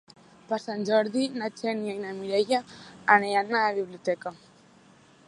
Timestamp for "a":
3.59-3.63